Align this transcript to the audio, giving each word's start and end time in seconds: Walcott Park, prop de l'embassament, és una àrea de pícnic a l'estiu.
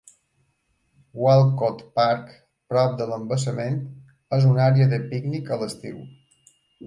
Walcott 1.23 1.83
Park, 1.99 2.31
prop 2.73 2.97
de 3.03 3.07
l'embassament, 3.11 3.77
és 4.41 4.49
una 4.53 4.65
àrea 4.71 4.91
de 4.95 5.01
pícnic 5.13 5.55
a 5.57 5.61
l'estiu. 5.65 6.01